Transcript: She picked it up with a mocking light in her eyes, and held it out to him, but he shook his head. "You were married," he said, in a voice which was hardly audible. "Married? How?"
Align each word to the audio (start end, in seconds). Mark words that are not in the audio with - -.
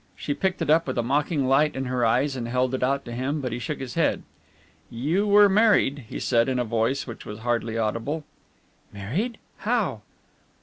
She 0.15 0.33
picked 0.33 0.63
it 0.63 0.69
up 0.71 0.87
with 0.87 0.97
a 0.97 1.03
mocking 1.03 1.45
light 1.47 1.75
in 1.75 1.85
her 1.85 2.03
eyes, 2.03 2.35
and 2.35 2.47
held 2.47 2.73
it 2.73 2.81
out 2.81 3.05
to 3.05 3.11
him, 3.11 3.39
but 3.39 3.51
he 3.51 3.59
shook 3.59 3.79
his 3.79 3.93
head. 3.93 4.23
"You 4.89 5.27
were 5.27 5.47
married," 5.47 6.05
he 6.09 6.19
said, 6.19 6.49
in 6.49 6.57
a 6.57 6.65
voice 6.65 7.05
which 7.05 7.23
was 7.23 7.41
hardly 7.41 7.77
audible. 7.77 8.23
"Married? 8.91 9.37
How?" 9.57 10.01